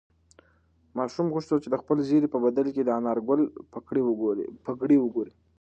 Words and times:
ماشوم 0.97 1.27
غوښتل 1.35 1.57
چې 1.63 1.69
د 1.71 1.75
خپل 1.81 1.97
زېري 2.09 2.27
په 2.31 2.39
بدل 2.45 2.67
کې 2.75 2.81
د 2.83 2.89
انارګل 2.99 3.41
پګړۍ 4.67 4.97
وګوري. 5.01 5.33